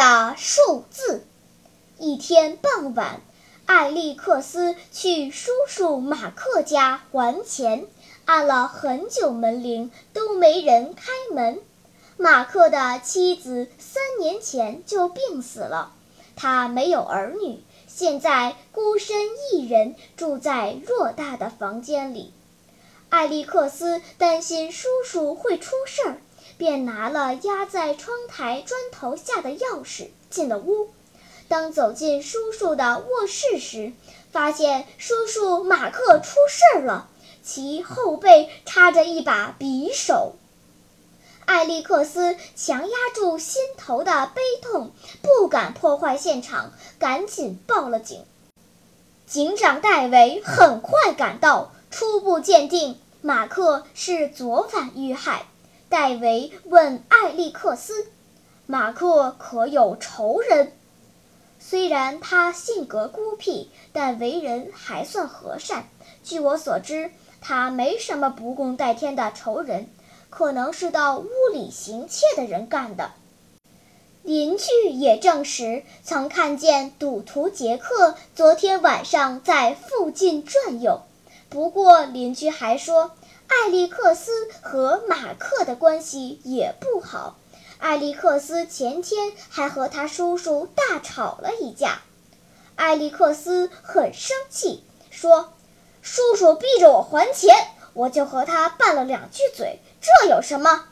[0.00, 1.26] 的数字。
[1.98, 3.20] 一天傍晚，
[3.66, 7.86] 艾利克斯去叔叔马克家还钱。
[8.24, 11.60] 按了很久门铃都没人开门。
[12.16, 15.92] 马克的妻子三年前就病死了，
[16.34, 19.18] 他没有儿女，现在孤身
[19.52, 22.32] 一人住在偌大的房间里。
[23.10, 26.16] 艾利克斯担心叔叔会出事儿，
[26.60, 30.90] 便拿了压在窗台砖头下的钥匙进了屋。
[31.48, 33.94] 当走进叔叔的卧室时，
[34.30, 37.08] 发现叔叔马克出事儿了。
[37.42, 40.34] 其后背插着一把匕首，
[41.46, 44.90] 艾利克斯强压住心头的悲痛，
[45.22, 48.26] 不敢破坏现场，赶紧报了警。
[49.26, 55.46] 警长戴维很快赶到，初步鉴定马克是昨晚遇害。
[55.90, 58.06] 戴维问艾利克斯
[58.66, 60.72] ：“马克可有仇人？”
[61.60, 65.88] 虽然他性格孤僻，但为人还算和善。
[66.24, 67.10] 据我所知。
[67.42, 69.88] 他没什么不共戴天的仇人，
[70.28, 73.12] 可能是到屋里行窃的人干的。
[74.22, 81.00] 邻居也证实曾看见赌徒杰克昨天晚上在附近转悠。
[81.48, 83.12] 不过，邻居还说，
[83.50, 84.30] 艾利克斯
[84.62, 87.36] 和马克的关系也不好。
[87.78, 92.00] 艾利克斯前天还和他叔叔大吵了一架。
[92.76, 95.52] 艾利克斯很生气，说。
[96.02, 97.54] 叔叔逼着我还钱，
[97.92, 100.86] 我就和他拌了两句嘴，这有什么？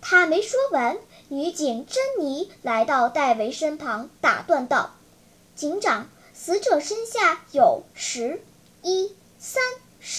[0.00, 4.92] 他没说完，女警珍妮来到戴维身旁，打断道
[5.56, 8.40] ：“警长，死者身下有十、
[8.82, 9.60] 一、三、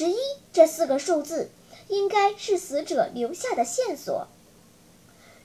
[0.01, 0.17] 十一
[0.51, 1.51] 这四个数字，
[1.87, 4.27] 应该是死者留下的线索。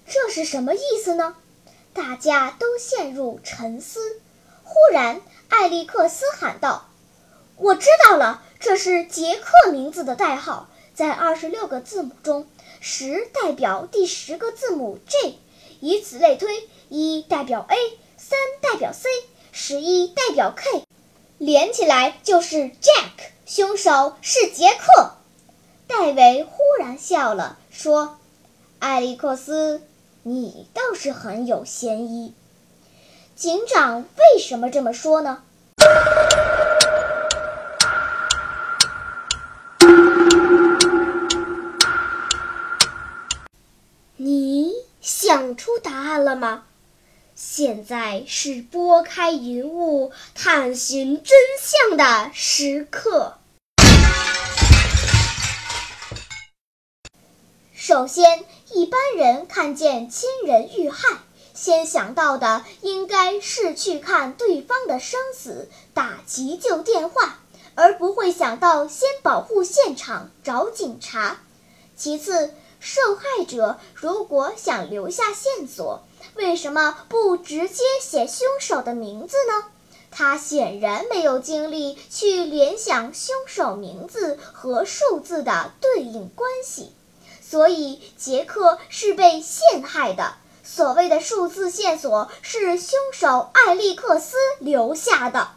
[0.08, 1.36] 这是什么意思呢？”
[1.92, 4.18] 大家都陷入沉思。
[4.64, 6.88] 忽然，艾利克斯喊道
[7.56, 12.48] ：“我知道了。”这是杰克名字的代号，在二十六个字母中，
[12.80, 15.34] 十代表第十个字母 J，
[15.80, 17.76] 以此类推，一代表 A，
[18.16, 19.10] 三代表 C，
[19.52, 20.84] 十一代表 K，
[21.38, 25.12] 连起来就是 Jack，凶手是杰克。
[25.86, 28.18] 戴维忽然笑了，说
[28.80, 29.82] ：“艾利克斯，
[30.22, 32.32] 你倒是很有嫌疑。”
[33.36, 35.42] 警长为什么这么说呢？
[44.16, 44.72] 你
[45.02, 46.64] 想出答案了吗？
[47.56, 53.38] 现在是拨开云雾探寻真相的时刻。
[57.74, 58.44] 首先，
[58.74, 61.16] 一般人看见亲人遇害，
[61.54, 67.38] 先想到的应该是去看对方的生死，打急救电话，
[67.74, 71.38] 而不会想到先保护现场，找警察。
[71.96, 72.52] 其次，
[72.86, 76.04] 受害者如果想留下线索，
[76.36, 79.64] 为什么不直接写凶手的名字呢？
[80.12, 86.92] 他显然没有精力去联想凶手名字和数字的对应关系，
[87.42, 90.34] 所以杰克是被陷害的。
[90.62, 95.48] 所谓的数字线索是凶手艾利克斯留下的。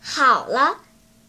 [0.00, 0.83] 好了。